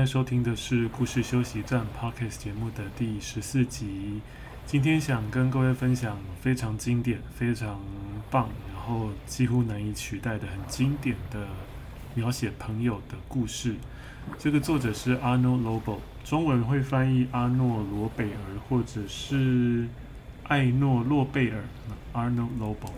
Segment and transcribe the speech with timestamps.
[0.00, 4.22] 在收听的是故事休息站 Podcast 节目的第十四集。
[4.64, 7.78] 今天想跟各位分享非常经典、非常
[8.30, 11.46] 棒，然后几乎难以取代的很经典的
[12.14, 13.74] 描写朋友的故事。
[14.38, 19.86] 这个作者是阿诺·罗伯，中文会翻译阿诺·罗贝尔，或者是
[20.44, 21.62] 艾诺·洛贝尔。
[22.14, 22.90] 阿诺·罗伯，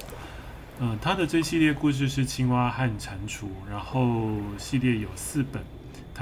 [0.79, 5.61] 嗯，他的这系列故事是《青蛙和蟾蜍》，然后系列有四本。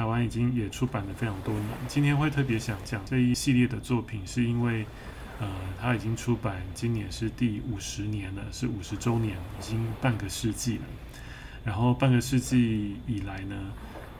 [0.00, 1.66] 台湾已经也出版了非常多年。
[1.86, 4.86] 今天会特别想讲这一系列的作品，是因为，
[5.38, 5.46] 呃，
[5.78, 10.84] 它已经出版，今年是第五十年了，是五十周年，已经半个世纪了。
[11.66, 13.54] 然后半个世纪以来呢，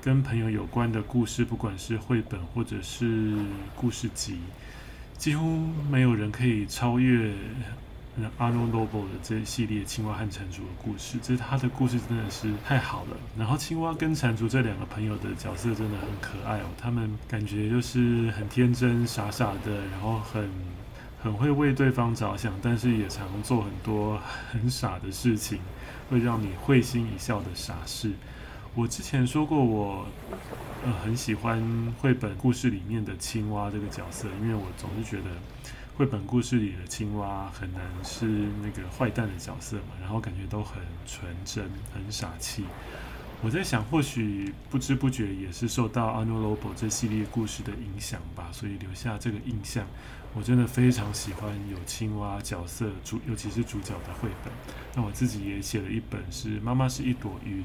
[0.02, 3.38] 跟朋友有关的故事，不管是绘本或者是
[3.74, 4.36] 故事集，
[5.16, 7.32] 几乎没有人可以超越。
[8.38, 13.16] 阿诺·罗伯的这一系列青蛙和蟾蜍的故事，这是他的故事真的是太好了。
[13.38, 20.50] 然后青蛙跟蟾蜍这两个朋友的角色真的很可爱哦，他们感觉就是很天真傻傻的，然后很
[21.22, 25.58] 很会为对方着想，但是也常做很多很傻的事情，
[26.10, 28.12] 会让你会心一笑的傻事。
[28.74, 30.06] 我之前说过我
[30.84, 35.30] 呃很喜欢绘本故事里面的青蛙这个角色，因为我总是觉得。
[36.00, 38.24] 绘本故事里的青蛙很难是
[38.62, 42.64] 那个坏蛋的角色嘛，然后感觉都很纯真、很傻气。
[43.42, 49.86] 我在想，或许不知不觉也是受到阿诺·罗伯这系列故事的影响吧，所以留下这个印象。
[50.32, 54.50] 我真的非常喜欢有青蛙角色主，尤其是主角的绘本。
[54.94, 57.58] 那我自己也写了一本，是《妈妈是一朵云》。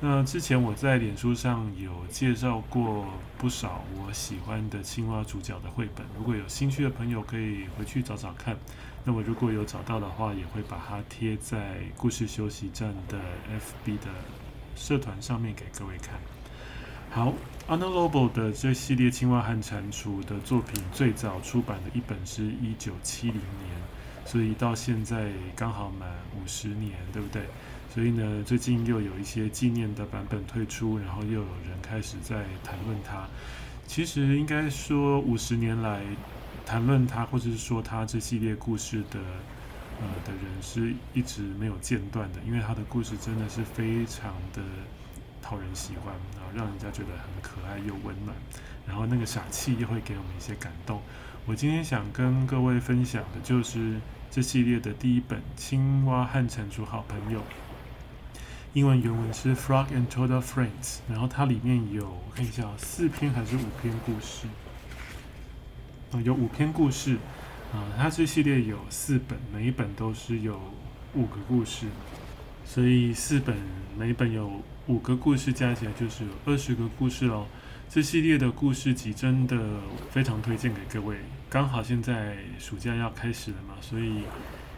[0.00, 3.04] 那之前我在脸书上有介绍过
[3.36, 8.56] 不少我喜欢的青蛙主角的绘本，如果有兴趣的朋友可以回去找找看。
[9.04, 14.06] 那么如果有找到的话，也会把它贴在故事休息站的 FB 的
[14.76, 16.14] 社团上面给各位看。
[17.10, 17.32] 好，
[17.66, 23.74] 阿诺·罗伯的这系列青蛙和蟾蜍的作品最早出版的一本是一九七零年，
[24.24, 27.42] 所以到现在刚好满五十年，对不对？
[27.94, 33.26] 所以呢，最近又有一些纪念的版本推出，然后又有人开始在谈论它。
[33.86, 36.02] 其实应该说，五十年来
[36.66, 39.18] 谈论它，或者是说它这系列故事的
[40.00, 44.62] 呃的人是一直没有间断的，因为他的故事真的是非常的
[45.40, 48.36] 讨人喜欢，然后让人家觉得很可爱又温暖，
[48.86, 51.00] 然后那个傻气又会给我们一些感动。
[51.46, 53.98] 我今天想跟各位分享的就是
[54.30, 57.40] 这系列的第一本《青蛙和蟾蜍好朋友》。
[58.78, 60.68] 英文原文是《Frog and Toad Friends》，
[61.08, 64.46] 然后它里面有我看一下四篇还是五篇故事？
[66.12, 67.16] 啊，有五篇故事
[67.72, 67.82] 啊。
[67.96, 70.60] 它这系列有四本，每一本都是有
[71.14, 71.86] 五个故事，
[72.64, 73.56] 所以四本
[73.98, 77.48] 每一本有五个故事，加起来就是有二十个故事哦。
[77.90, 79.58] 这系列的故事集真的
[80.12, 81.16] 非常推荐给各位。
[81.50, 84.22] 刚好现在暑假要开始了嘛，所以。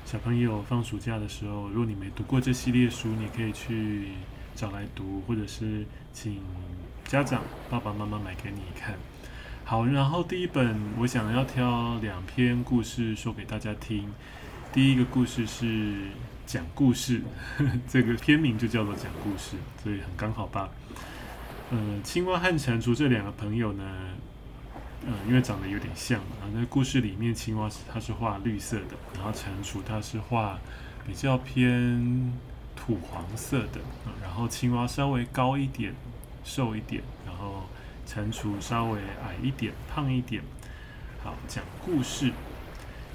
[0.05, 4.09] 小朋友放暑假的时候，如果你没读过这系列书，你可以去
[4.56, 6.41] 找来读，或者是请
[7.05, 8.97] 家长爸爸妈妈买给你看。
[9.65, 14.12] 好，然后第一本我想要挑两篇故事说给大家听。
[14.72, 15.94] 第一个故事是
[16.44, 17.22] 讲故事，
[17.56, 20.69] 呵呵，这个片名就叫做讲故事，所以很刚好吧。
[21.71, 23.84] 嗯、青蛙和蟾蜍这两个朋友呢，
[25.06, 26.44] 嗯，因为长得有点像啊。
[26.53, 30.59] 那故事里面，青蛙是它是画绿色的，然后蟾蜍它是画
[31.06, 32.33] 比较偏
[32.77, 33.81] 土黄色的。
[34.22, 35.94] 然后青蛙稍微高一点，
[36.44, 37.67] 瘦一点，然后
[38.06, 40.43] 蟾蜍稍微矮一点，胖一点。
[41.25, 42.32] 好，讲故事。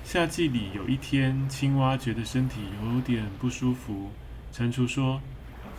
[0.03, 4.11] 夏季里有一天，青蛙觉得身体有点不舒服。
[4.51, 5.21] 蟾蜍说：“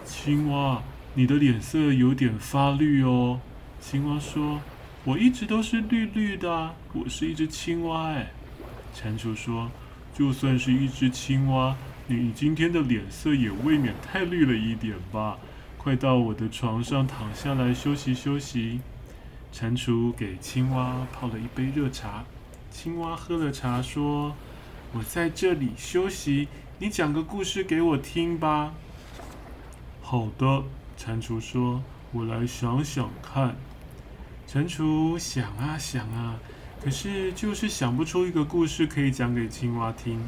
[0.04, 0.82] 青蛙，
[1.14, 3.40] 你的脸色有点发绿哦。”
[3.80, 4.60] 青蛙说。
[5.06, 8.32] 我一直都是绿绿的，我是一只青蛙哎。
[8.92, 9.70] 蟾蜍说
[10.12, 11.76] ：“就算是一只青蛙，
[12.08, 15.38] 你今天的脸色也未免太绿了一点吧？
[15.78, 18.80] 快到我的床上躺下来休息休息。”
[19.54, 22.24] 蟾蜍给青蛙泡了一杯热茶，
[22.72, 24.34] 青蛙喝了茶说
[24.92, 26.48] ：“我在这里休息，
[26.80, 28.74] 你讲个故事给我听吧。”
[30.02, 30.64] 好的，
[30.98, 31.80] 蟾蜍说。
[32.12, 33.54] 我来想想看。
[34.46, 36.38] 蟾蜍想啊想啊，
[36.80, 40.20] 可是就是想不出一个故事可以讲给青蛙听。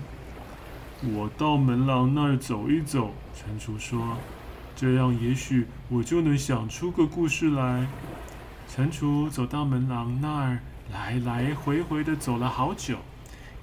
[1.14, 4.16] 我到门廊那儿走一走，蟾蜍说，
[4.74, 7.86] 这样也许我就能想出个故事来。
[8.68, 10.58] 蟾蜍走到门廊那儿，
[10.92, 12.98] 来来回回的走了好久，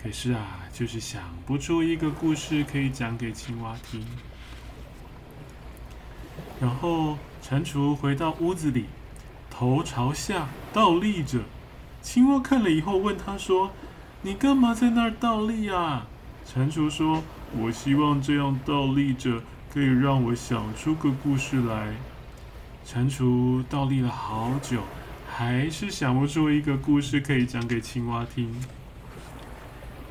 [0.01, 4.05] 可是啊，就是想不出一个故事可以讲给青蛙听。
[6.61, 8.85] 然后蟾蜍回到屋子里。
[9.57, 11.39] 头朝下倒立着，
[12.01, 13.71] 青蛙看了以后问他说
[14.21, 16.07] ：“你干嘛在那儿倒立啊？”
[16.45, 17.23] 蟾蜍说
[17.57, 19.41] ：“我希望这样倒立着
[19.73, 21.93] 可以让我想出个故事来。”
[22.83, 24.81] 蟾蜍倒立了好久，
[25.25, 28.53] 还是想不出一个故事可以讲给青蛙听。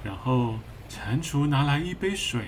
[0.03, 0.55] 然后
[0.89, 2.47] 蟾蜍拿来一杯水，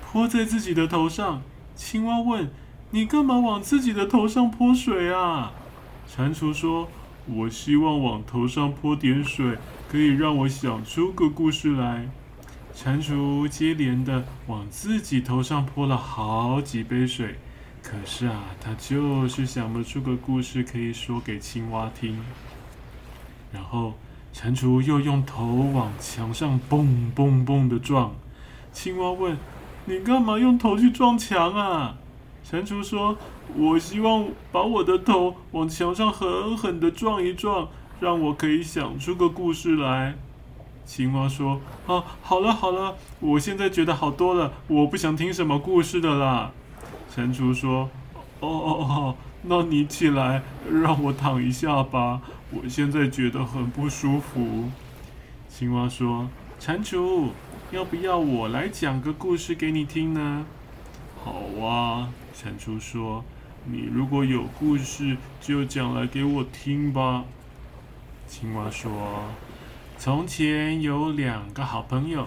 [0.00, 1.42] 泼在自己的头上。
[1.74, 2.52] 青蛙问
[2.90, 5.54] ：“你干嘛往自己的头上泼水啊？”
[6.16, 6.88] 蟾蜍说
[7.32, 9.56] ：“我希望往头上泼点水，
[9.88, 12.08] 可以让我想出个故事来。”
[12.74, 17.36] 蟾蜍接连的往自己头上泼了好几杯水，
[17.80, 22.18] 可是啊，他就是想不出个故事可以说给青蛙听。
[23.52, 23.94] 然后，
[24.32, 28.12] 蟾蜍又用头往墙上蹦蹦蹦的撞。
[28.72, 29.36] 青蛙问
[29.86, 31.98] ：“你干嘛用头去撞墙啊？”
[32.42, 33.16] 蟾蜍说
[33.56, 37.68] ：“我希望把我的头往墙上狠狠地撞一撞，
[38.00, 40.16] 让我可以想出个故事来。”
[40.84, 46.50] 青蛙说：“啊，好了好了，我现在觉得好多了，我不想听什么故事的啦。”
[47.14, 47.88] 蟾蜍说
[48.40, 52.20] ：“哦哦哦，那你起来，让我躺一下吧，
[52.50, 54.70] 我现在觉得很不舒服。”
[55.48, 56.28] 青蛙说
[56.58, 57.28] ：“蟾蜍，
[57.70, 60.44] 要不要我来讲个故事给你听呢？”
[61.22, 61.34] 好
[61.64, 62.08] 啊，
[62.40, 63.22] 蟾蜍说
[63.70, 67.24] ：“你如果有故事，就讲来给我听吧。”
[68.26, 68.90] 青蛙说
[69.98, 72.26] ：“从前有两个好朋友，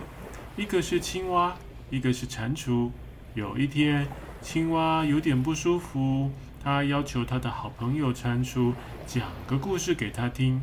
[0.56, 1.56] 一个是青蛙，
[1.89, 2.92] 一个是蟾蜍。
[3.33, 4.07] 有一天，
[4.39, 6.30] 青蛙有点不舒服，
[6.63, 8.74] 他要求他的好朋友蟾蜍
[9.07, 10.62] 讲个故事给他听。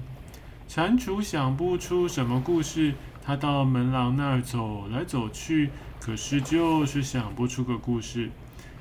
[0.69, 5.71] 蟾蜍想不出什么故事，他到门廊那儿走来走去。”
[6.01, 8.31] 可是就是想不出个故事，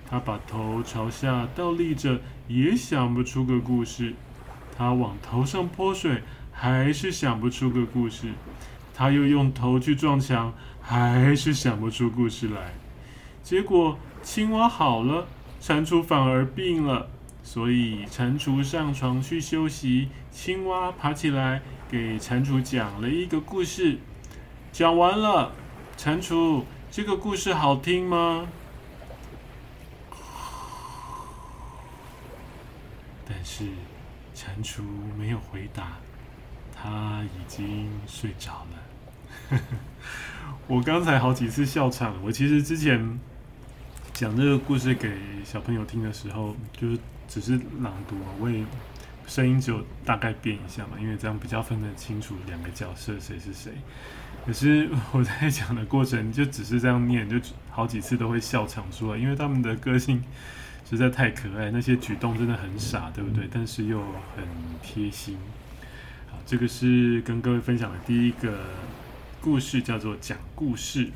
[0.09, 4.15] 他把头朝下倒立着，也想不出个故事。
[4.75, 8.33] 他往头上泼水，还是想不出个故事。
[8.93, 12.73] 他又用头去撞墙，还是想不出故事来。
[13.43, 15.27] 结果青蛙好了，
[15.61, 17.09] 蟾蜍反而病了。
[17.41, 23.97] 所以蟾蜍上床去休息，青蛙爬起来给蟾蜍讲了一个故事。
[24.71, 25.51] 讲完了，
[25.97, 26.63] 蟾蜍。
[26.91, 28.47] 这个故事好听吗？
[33.27, 33.65] 但是
[34.35, 34.83] 蟾蜍
[35.17, 35.97] 没有回答，
[36.71, 39.59] 他已经睡着了。
[40.67, 42.13] 我刚才好几次笑场。
[42.23, 43.19] 我其实之前
[44.13, 48.63] 讲这个故事给小朋友听的时候，就是只是朗读，我也
[49.25, 53.73] 声音只有大概变一下嘛，因为这样比较分得清楚两个角色谁是谁。
[54.45, 57.35] 可是我在讲的过程就只是这样念，就
[57.71, 60.23] 好几次都会笑场出来，因为他们的个性
[60.89, 63.47] 实在太可爱，那些举动真的很傻，对不对？
[63.51, 63.99] 但是又
[64.35, 64.43] 很
[64.81, 65.37] 贴心。
[66.31, 68.59] 好，这个是跟各位分享的第一个
[69.39, 71.11] 故事，叫做讲故事。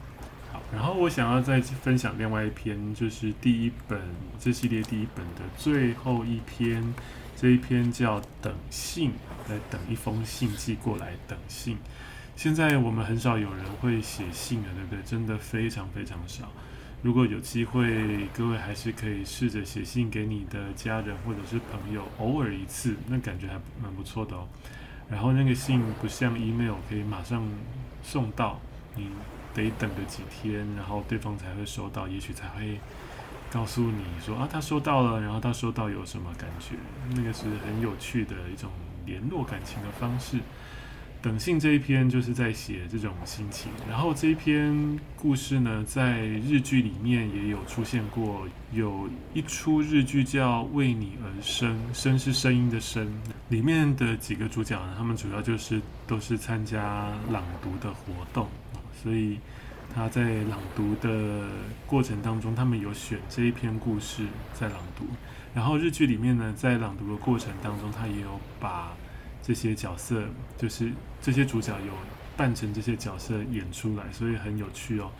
[0.51, 4.00] 好，然后我想要再分享另外一篇，就是第一本
[4.39, 6.94] 这系列第一本的最后一篇，
[7.36, 9.12] 这一篇叫等信，
[9.50, 11.77] 来等一封信寄过来，等信。
[12.36, 15.03] 现在我们很少有人会写信了，对不对？
[15.03, 16.51] 真的非常非常少。
[17.03, 24.48] 如果有机会，各位还是可以试着写信给你的家人或者是朋友，偶尔一次，那感觉还蛮不错的哦。
[25.10, 27.45] 然后那个信不像 email 可以马上
[28.01, 28.57] 送到，
[28.95, 29.10] 你
[29.53, 32.79] 得等个几天，然后对方才会收到，也许才会
[33.51, 36.75] 告诉你说啊，他收到了，然后他收到有什么感觉？
[37.13, 38.69] 那个是很有趣的一种
[39.05, 40.38] 联络感情的方式。
[41.24, 53.08] 等信这一篇就是在写这种心情，然后这一篇故事呢，在日剧里面也有出现过，有一出日剧叫《为你而生》，声是声音的声，
[53.48, 58.50] 里面的几个主角呢，他们主要就是都是参加朗读的活动，
[59.01, 59.38] 所以
[59.96, 61.48] 他在朗读的
[61.88, 65.06] 过程当中，他们有选这一篇故事在朗读，
[65.56, 68.92] 然后日剧里面呢，在朗读的过程当中，他也有把。
[69.44, 70.24] 这些角色
[70.58, 70.90] 就是
[71.22, 71.94] 这些主角有
[72.38, 75.12] 扮成这些角色演出来，所以很有趣哦。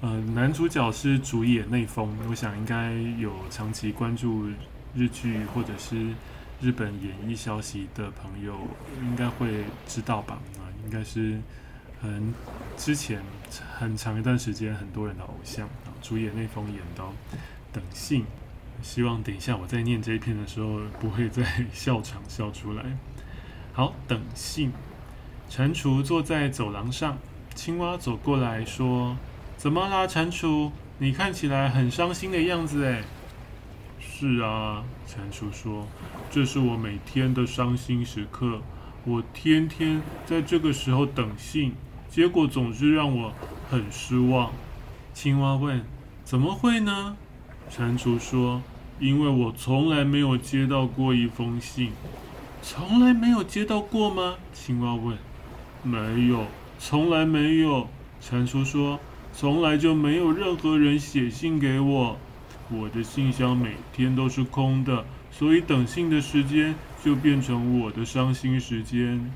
[0.00, 4.48] 呃，男主角是主演内丰，我想应该有长期关注
[4.94, 6.08] 日剧或者是
[6.60, 8.58] 日本演艺消息的朋友，
[9.02, 10.38] 应该会知道吧？
[10.58, 11.40] 啊，应该是
[12.02, 12.34] 很
[12.76, 13.22] 之前
[13.78, 17.02] 很长一段时间很多人的偶像啊，主演内丰演的
[17.72, 18.24] 等信。
[18.80, 22.84] 希望等一下我在念这一篇的时候，不会在笑场笑出来。
[23.78, 24.72] 好，等信。
[25.48, 27.16] 蟾蜍坐在走廊上，
[27.54, 29.16] 青蛙走过来说
[29.56, 30.72] ：“怎么啦，蟾蜍？
[30.98, 33.04] 你看起来很伤心的样子诶。
[34.00, 35.86] ”“是啊。”蟾蜍说
[36.28, 38.62] ：“这是我每天的伤心时刻。
[39.04, 41.72] 我天天在这个时候等信，
[42.10, 43.32] 结果总是让我
[43.70, 44.50] 很失望。”
[45.14, 45.84] 青蛙问
[46.26, 47.16] ：“怎么会呢？”
[47.70, 48.60] 蟾蜍说
[48.98, 51.92] ：“因为我从来没有接到过一封信。
[52.62, 55.16] ”“从来没有接到过吗？”青蛙问。
[55.82, 56.46] 没有，
[56.78, 57.88] 从来没有。
[58.20, 58.98] 蟾蜍说
[59.32, 62.16] ：“从来就没有任何人写信给我，
[62.68, 69.30] 我的信箱每天都是空的，所以等信的时间就变成我的伤心时间。”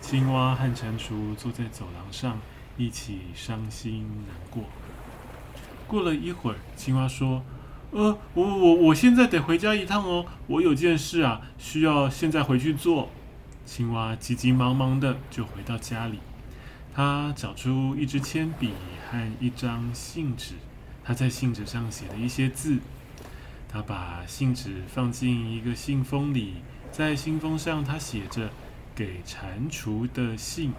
[0.00, 2.38] 青蛙和蟾蜍坐在走廊上，
[2.76, 4.64] 一起伤心难过。
[5.86, 7.42] 过了一会儿，青蛙说
[7.94, 13.08] ：“呃，我我我现在得回家一趟哦，我有件事啊，需要现在回去做。”
[13.64, 16.18] 青蛙急急忙忙的就回到家里，
[16.92, 18.72] 他找出一支铅笔
[19.08, 20.54] 和一张信纸，
[21.04, 22.80] 他在信纸上写了一些字。
[23.68, 26.54] 他把信纸放进一个信封里，
[26.90, 28.50] 在信封上他写着
[28.92, 30.72] “给蟾蜍的信”。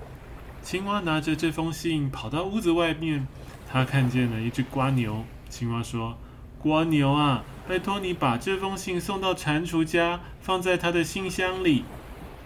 [0.62, 3.26] 青蛙拿着这封信跑到屋子外面，
[3.72, 5.24] 他看见了一只瓜牛。
[5.50, 6.18] 青蛙说
[6.66, 11.86] ：“蜗牛啊，拜托你把这封信送到蟾蜍家，放在他的信箱里。”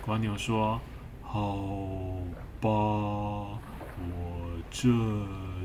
[0.08, 0.82] 蜗牛说
[1.24, 1.56] ：“好
[2.60, 3.60] 吧，我
[4.70, 4.90] 这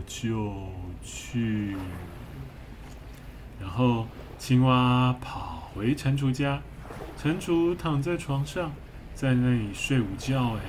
[0.06, 0.54] 就
[1.02, 1.76] 去。”
[3.61, 4.06] 然后
[4.38, 6.62] 青蛙跑回蟾蜍家，
[7.20, 8.70] 蟾蜍躺在床上，
[9.16, 10.54] 在那里睡午觉。
[10.54, 10.61] 哎，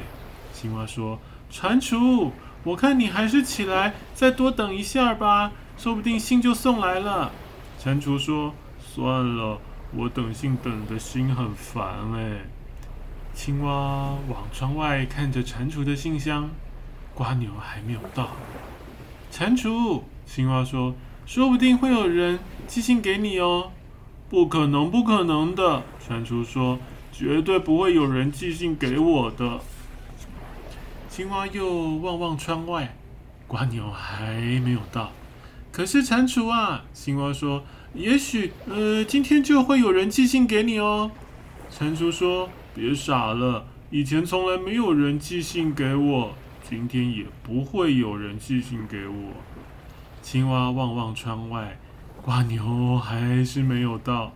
[0.51, 1.19] 青蛙说
[1.51, 2.31] ：“蟾蜍，
[2.63, 7.31] 我看你还是起来，再多等一下吧，说不定信就送来了。”
[7.85, 8.51] 蟾蜍说
[8.81, 9.61] ：“算了，
[9.93, 12.39] 我等信等的心很烦。”哎。
[13.35, 16.49] 青蛙往窗外看着蟾蜍的信箱，
[17.13, 18.31] 瓜牛还没有到。
[19.29, 20.95] 蟾蜍，青蛙说
[21.27, 23.71] ：“说不定会有人寄信给你哦。
[24.31, 26.79] ”“不可能，不可能的。”蟾蜍说
[27.13, 29.59] ：“绝对不会有人寄信给我的。”
[31.07, 32.95] 青蛙又望望窗外，
[33.45, 35.11] 瓜牛还没有到。
[35.75, 41.11] 可是蟾蜍啊，青蛙说：“也许，呃，今天就会有人寄信给你哦。”
[41.69, 42.49] 蟾蜍说。
[42.73, 46.33] 别傻了，以前从来没有人寄信给我，
[46.69, 49.31] 今天也不会有人寄信给我。
[50.21, 51.77] 青蛙望望窗外，
[52.25, 54.33] 蜗牛还是没有到。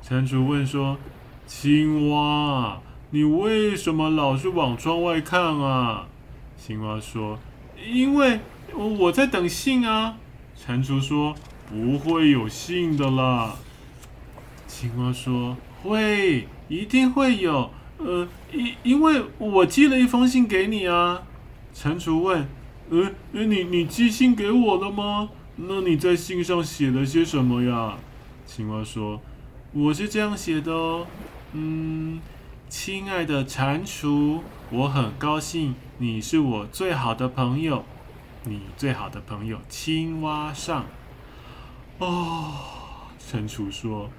[0.00, 0.96] 蟾蜍问说
[1.46, 2.80] ：“青蛙，
[3.10, 6.06] 你为什么老是往窗外看啊？”
[6.56, 7.38] 青蛙说
[7.92, 8.38] ：“因为
[8.72, 10.16] 我在等信啊。”
[10.66, 11.34] 蟾蜍说
[11.70, 13.56] ：“不会有信的啦。”
[14.68, 21.22] 青蛙说：“会，一定会有。”呃，因因为我寄了一封信给你啊。
[21.74, 22.46] 蟾蜍问
[22.90, 25.30] ：“呃，你你寄信给我了吗？
[25.56, 27.98] 那你在信上写了些什么呀？”
[28.46, 29.20] 青蛙说
[29.72, 31.06] ：“我是这样写的哦，
[31.52, 32.20] 嗯，
[32.68, 34.40] 亲爱的蟾蜍，
[34.70, 37.84] 我很高兴你是我最好的朋友，
[38.44, 40.86] 你最好的朋友青蛙上。”
[41.98, 42.52] 哦，
[43.18, 44.10] 蟾蜍说：“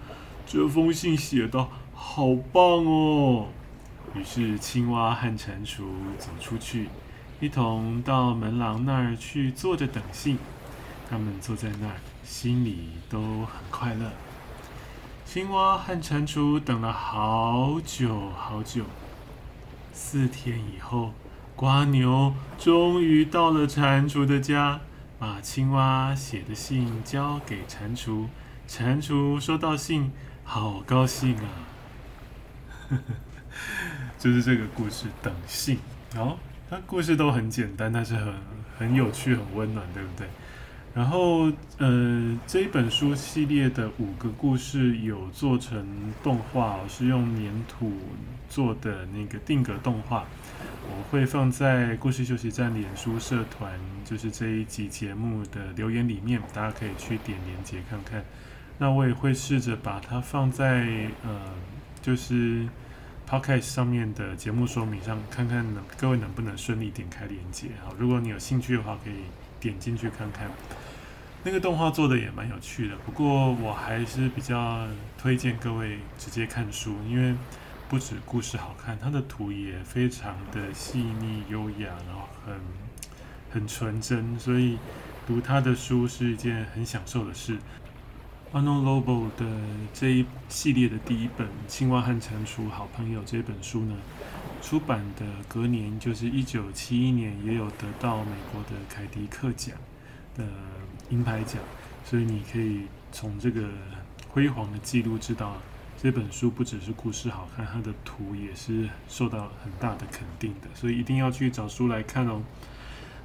[0.46, 3.48] 这封信写的好棒哦。”
[4.13, 5.84] 于是，青蛙和蟾蜍
[6.20, 6.90] 走出去，
[7.40, 10.38] 一同到门廊那儿去坐着等信。
[11.10, 14.12] 他们坐在那儿，心里都很快乐。
[15.25, 18.84] 青蛙和蟾蜍等了好久好久。
[19.94, 21.13] 四天以后，
[21.62, 24.80] 蜗牛终于到了蟾蜍的家，
[25.20, 28.25] 把青蛙写的信交给蟾蜍。
[28.68, 30.12] 蟾蜍收到信，
[30.44, 31.46] 好高兴啊！
[32.89, 33.03] 呵呵。
[34.18, 35.77] 就是这个故事，等信。
[36.15, 38.34] 然后它故事都很简单，但是很
[38.80, 40.27] 很有趣，很温暖，对不对？
[40.93, 45.86] 然后，呃，这一本书系列的五个故事有做成
[46.21, 47.91] 动画，是用粘土
[48.50, 50.25] 做的那个定格动画，
[50.83, 58.24] 我会放在故事休息站脸书社团，就是这一集节目的留言里面，大家可以去点连接看看。
[58.77, 60.86] 那我也会试着把它放在，
[61.24, 61.39] 呃，
[62.01, 62.67] 就是。
[63.29, 67.69] Podcast 上面的节目说明上，看看能各位能不能顺利点开连接。
[67.81, 69.13] 好，如果你有兴趣的话，可以
[69.62, 70.51] 点进去看看。
[71.44, 72.96] 那个动画做的也蛮有趣的。
[73.06, 74.86] 不过我还是比较
[75.18, 77.34] 推荐各位直接看书，因为
[77.88, 82.56] 不止故事好看，它的图也非常的细腻优雅，然后很
[83.51, 84.77] 很纯真，所以
[85.25, 87.58] 读他的书是一件很享受的事。
[88.53, 89.46] A n o Lobo 的
[89.93, 93.96] 这一系列的第一本《青蛙和蟾蜍好朋友》这本书呢，
[94.62, 99.74] 出版的隔年就是一九七一年，也有得到美国的凯迪克奖
[100.36, 100.46] 的
[101.10, 101.62] 银牌奖，
[102.03, 102.81] 所以你可以
[103.13, 103.70] 从这个
[104.27, 105.55] 辉煌的记录知道，
[105.98, 112.41] 这本书不只是故事好看，它的图也是受到很大的肯定的，所以一定要去找书来看哦。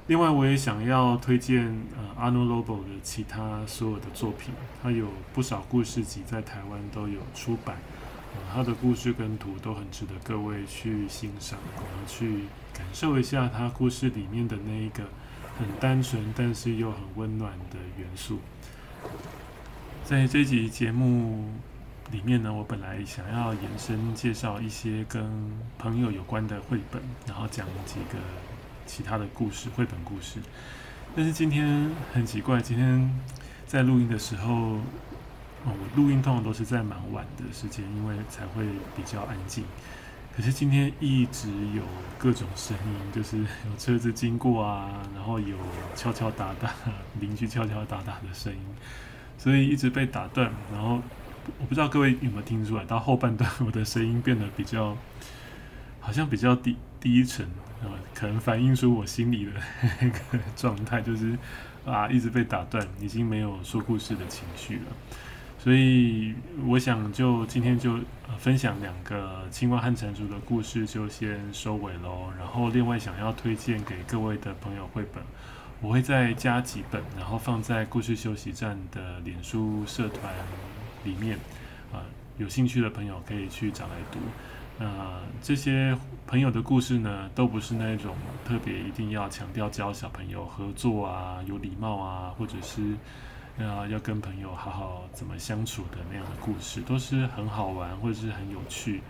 [0.07, 1.65] 另外，我也想要推荐
[1.97, 7.75] 呃阿诺罗伯的其他所有的作品，他有不少故事集在台湾都有出版，
[8.33, 15.03] 呃，他的故事跟图都很值得各位去欣赏，然后去感受一下他故事里面的那一个
[15.59, 18.39] 很单纯但是又很温暖的元素。
[20.05, 21.49] 在这集节目
[22.11, 25.29] 里面呢，我本来想要延伸介绍一些跟
[25.77, 28.17] 朋友有关的绘本，然后讲几个。
[28.87, 30.39] 其他的故事，绘本故事，
[31.15, 33.13] 但是今天很奇怪，今天
[33.67, 34.79] 在录音的时候，哦，
[35.65, 38.65] 我录音通常都是在蛮晚的时间，因为才会
[38.95, 39.65] 比较安静。
[40.35, 41.81] 可是今天一直有
[42.17, 43.37] 各种声音，就是
[43.69, 45.57] 有车子经过啊，然后有
[45.95, 46.71] 敲敲打打，
[47.19, 48.59] 邻居敲敲打打的声音，
[49.37, 50.51] 所以一直被打断。
[50.71, 51.01] 然后
[51.57, 54.95] 我不知道各位有没有听出来，到后半段我的声音变得比较，
[55.99, 57.47] 好像比较低低沉。
[57.83, 59.51] 呃，可能反映出我心里的
[60.01, 61.37] 那个状态，就是
[61.85, 64.85] 啊，一直被打断，已经没有说故事的情绪了。
[65.59, 66.33] 所以
[66.65, 67.99] 我想就今天就
[68.39, 72.31] 分享两个青蛙和蟾蜍的故事，就先收尾喽。
[72.39, 75.21] 然后另外想要推荐给各位的朋友绘本，
[75.79, 80.33] 我会再加几本，然后放在故事休息站的脸书社团
[81.03, 81.37] 里面，
[81.93, 82.01] 啊，
[82.39, 84.17] 有兴趣的朋友可以去找来读。
[84.79, 92.81] 那这些朋友的故事呢，都不是那种特别一定要强调教小朋友合作啊、有礼貌啊，或者是
[93.59, 99.01] 要要跟朋友好好怎么相处的那样的故事，都是很好玩或者是很有趣、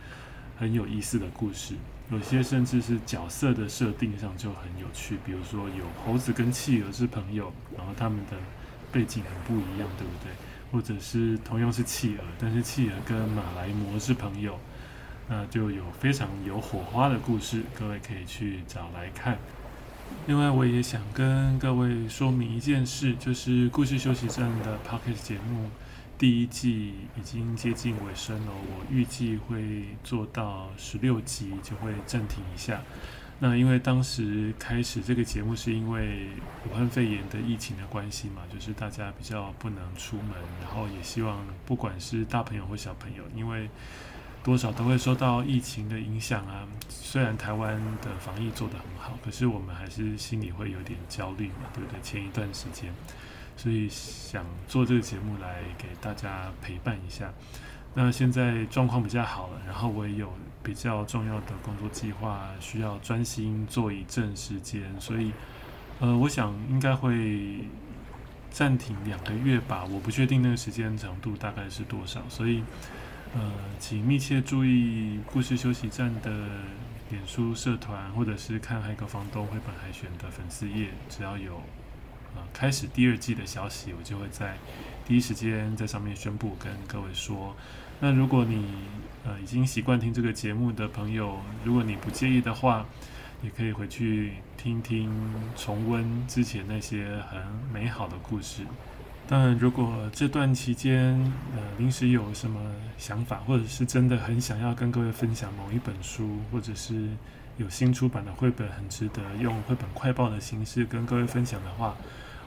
[0.58, 1.75] 很有意思的故事。
[2.10, 8.38] 有些甚至是角色的设定上就很有趣，比如说有猴子跟企鹅是朋友，然后他们的
[8.89, 10.32] 背景很不一样，对不对？
[10.71, 14.58] 或者是同样是企鹅，但是企鹅跟马来貘是朋友。
[15.29, 19.37] 那就有非常有火花的故事，各位可以去找来看。
[20.25, 25.69] 另外，我也想跟各位说明一件事，就是故事休息站的 Podcast 节目
[26.17, 32.81] 第一季已经接近尾声了，我预计会做到十六集就会暂停一下。
[33.39, 36.29] 那因为当时开始这个节目是因为
[36.67, 43.69] 武汉肺炎的疫情的关系嘛，就是大家比较不能出门，然后也希望不管是大朋友或小朋友，因为
[44.47, 46.65] 多少都会受到疫情的影响啊。
[46.88, 51.99] 虽然台湾的防疫做得很好，可是我们还是心里会有点焦虑嘛，对不对？
[52.01, 52.89] 前一段时间，
[53.57, 57.29] 所以想做这个节目来给大家陪伴一下。
[57.93, 60.31] 那现在状况比较好了，然后我也有
[60.63, 65.33] 比较重要的工作计划需要专心做一阵时间，所以
[65.99, 67.65] 呃，我想应该会
[68.49, 69.83] 暂停两个月吧。
[69.91, 72.63] 我不确定那个时间长度大概是多少，所以。
[73.35, 76.31] 呃，请密切注意故事休息站的
[77.09, 81.57] 脸书社团，或者是看海狗房东绘本海选的粉丝页，只要有
[82.35, 84.57] 呃开始第二季的消息，我就会在
[85.05, 87.55] 第一时间在上面宣布跟各位说。
[87.99, 88.65] 那如果你
[89.23, 92.85] 呃已经习惯听这个节目的朋友，如果你不介意的话，
[93.43, 95.11] 也可以回去听听
[95.55, 97.39] 重温之前那些很
[97.71, 98.63] 美好的故事。
[99.29, 101.13] 当然，如果这段期间，
[101.53, 102.61] 呃，临时有什么
[102.97, 107.09] 想法，或者是真的很想要跟各位分享某一本书，或者是
[107.57, 111.93] 有新出版的绘本，很值得用绘本快报的形式跟各位分享的话，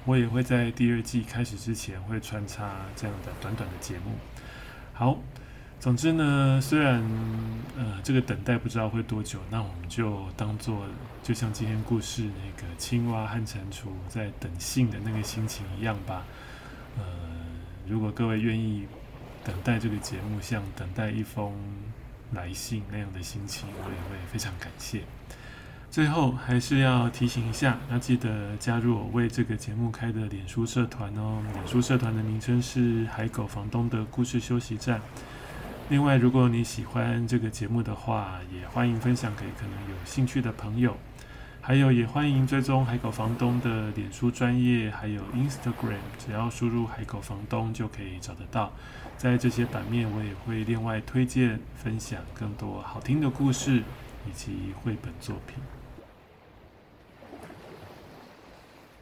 [0.06, 4.12] 我也会在第二季开始之前会穿插这样的短短的节目。
[4.94, 5.18] 好，
[5.78, 7.02] 总之呢，虽然
[7.76, 10.86] 呃这个等待不知道会多久，那我们就当做
[11.22, 16.24] 就像今天故事那个青蛙和蟾蜍在等信的那个心情一样吧。
[16.98, 17.04] 呃，
[17.86, 18.86] 如果各位愿意
[19.44, 21.52] 等待这个节目，像等待一封
[22.32, 25.02] 来信那样的心情，我也会非常感谢。
[25.90, 31.42] 最后还是要提醒一下，要记得加入我为这个节目开的脸书社团哦。
[31.52, 35.00] 脸书社团的名称是“海狗房东的故事休息站”。
[35.90, 40.96] 另外，如果你喜欢这个节目的话，也欢迎分享给可能有兴趣的朋友。
[41.62, 48.72] 还有也欢迎追踪海狗房东的脸书专业，还有 Instagram，只要输入海狗房东就可以找得到。
[49.16, 53.82] 在这些版面，我也会另外推荐分享更多好听的故事
[54.26, 55.56] 以及绘本作品。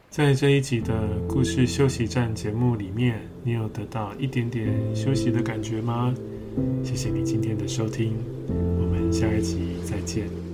[0.09, 6.13] 在这一集的故事休息站节目里面，你有得到一点点休息的感觉吗？
[6.83, 8.17] 谢谢你今天的收听，
[8.47, 10.48] 我们下一集再见。